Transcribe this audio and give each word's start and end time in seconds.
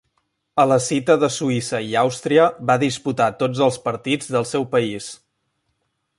A 0.61 0.63
la 0.69 0.77
cita 0.85 1.17
de 1.23 1.29
Suïssa 1.35 1.81
i 1.89 1.93
Àustria, 2.03 2.47
va 2.71 2.79
disputar 2.85 3.29
tots 3.43 3.63
els 3.67 3.79
partits 3.85 4.35
del 4.39 4.49
seu 4.55 4.67
país. 4.75 5.13